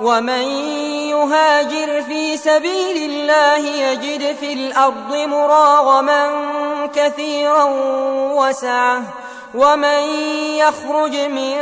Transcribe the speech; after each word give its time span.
ومن 0.00 0.42
يهاجر 1.10 2.02
في 2.02 2.36
سبيل 2.36 3.10
الله 3.10 3.58
يجد 3.58 4.36
في 4.36 4.52
الأرض 4.52 5.12
مراغما 5.14 6.30
كثيرا 6.94 7.64
وسعة. 8.34 9.02
ومن 9.54 10.00
يخرج 10.56 11.16
من 11.16 11.56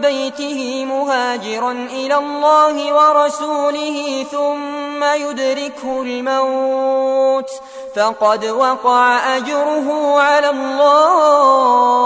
بيته 0.00 0.84
مهاجرا 0.84 1.72
إلى 1.72 2.14
الله 2.14 2.94
ورسوله 2.94 4.26
ثم 4.32 5.04
يدركه 5.04 6.02
الموت 6.02 7.50
فقد 7.96 8.44
وقع 8.44 9.36
أجره 9.36 10.20
على 10.20 10.50
الله. 10.50 12.04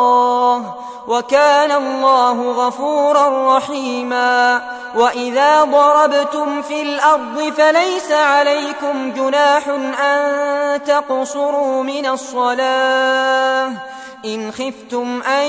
وكان 1.09 1.73
الله 1.73 2.67
غفورا 2.67 3.57
رحيما 3.57 4.63
وإذا 4.95 5.65
ضربتم 5.65 6.63
في 6.63 6.83
الأرض 6.83 7.53
فليس 7.57 8.13
عليكم 8.13 9.13
جناح 9.13 9.69
أن 10.01 10.83
تقصروا 10.83 11.83
من 11.83 12.07
الصلاة 12.07 13.73
إن 14.25 14.53
خفتم 14.53 15.23
أن 15.23 15.47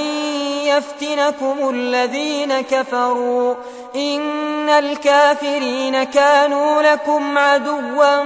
يفتنكم 0.65 1.69
الذين 1.69 2.61
كفروا 2.61 3.55
إن 3.95 4.69
الكافرين 4.69 6.03
كانوا 6.03 6.81
لكم 6.81 7.37
عدوا 7.37 8.23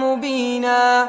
مبينا 0.00 1.08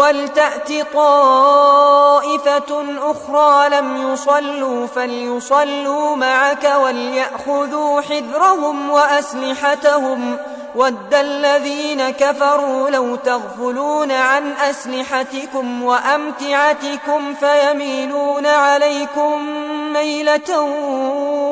ولتأت 0.00 0.72
طائفة 0.94 2.84
أخرى 2.98 3.68
لم 3.68 4.12
يصلوا 4.12 4.86
فليصلوا 4.86 6.16
معك 6.16 6.72
وليأخذوا 6.84 8.00
حذرهم 8.00 8.90
وأسلحتهم. 8.90 10.36
ود 10.74 11.14
الذين 11.14 12.10
كفروا 12.10 12.90
لو 12.90 13.16
تغفلون 13.16 14.12
عن 14.12 14.52
أسلحتكم 14.52 15.82
وأمتعتكم 15.82 17.34
فيميلون 17.34 18.46
عليكم 18.46 19.42
ميلة 19.92 20.60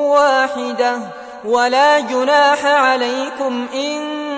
واحدة. 0.08 0.98
ولا 1.44 1.98
جناح 1.98 2.64
عليكم 2.64 3.66
إن 3.74 4.37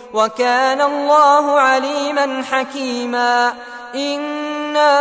وكان 0.13 0.81
الله 0.81 1.59
عليما 1.59 2.43
حكيما. 2.51 3.53
إنا 3.95 4.91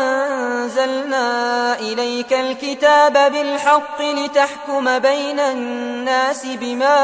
أنزلنا 0.00 1.74
إليك 1.78 2.32
الكتاب 2.32 3.12
بالحق 3.32 4.02
لتحكم 4.02 4.98
بين 4.98 5.40
الناس 5.40 6.46
بما 6.46 6.98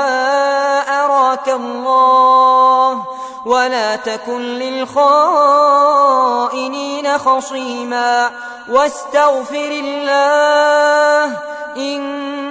أراك 1.05 1.49
الله 1.49 3.05
ولا 3.47 3.97
تكن 3.97 4.41
للخائنين 4.41 5.19
خصيما. 7.19 8.31
واستغفر 8.69 9.71
الله 9.85 11.37
إن 11.77 12.40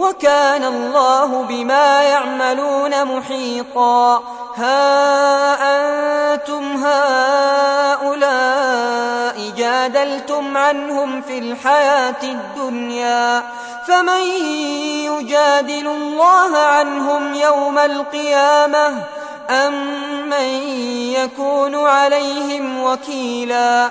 وكان 0.00 0.64
الله 0.64 1.42
بما 1.42 2.02
يعملون 2.02 3.04
محيطا. 3.04 4.22
ها 4.56 5.54
أنتم 5.76 6.84
هؤلاء 6.84 8.30
جادلتم 9.56 10.56
عنهم 10.56 11.22
في 11.22 11.38
الحياة 11.38 12.22
الدنيا. 12.22 13.42
فمن 13.88 14.20
يجادل 15.10 15.86
الله 15.86 16.58
عنهم 16.58 17.34
يوم 17.34 17.78
القيامة 17.78 19.02
أم 19.50 19.74
من 20.30 20.46
يكون 21.12 21.86
عليهم 21.86 22.82
وكيلا؟ 22.82 23.90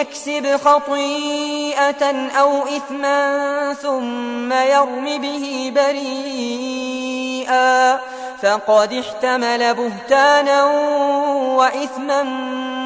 يكسب 0.00 0.56
خطيئة 0.64 2.30
أو 2.40 2.62
إثما 2.62 3.74
ثم 3.82 4.52
يرم 4.52 5.04
به 5.04 5.72
بريئا 5.76 7.32
فقد 8.42 8.92
احتمل 8.92 9.74
بهتانا 9.74 10.64
وإثما 11.56 12.22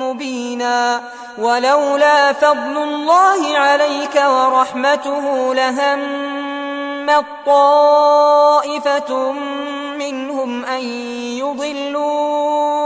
مبينا 0.03 1.03
ولولا 1.38 2.32
فضل 2.32 2.76
الله 2.82 3.59
عليك 3.59 4.23
ورحمته 4.26 5.55
لهمت 5.55 7.26
طائفة 7.47 9.32
منهم 9.99 10.64
أن 10.64 10.81
يضلوك 11.38 12.86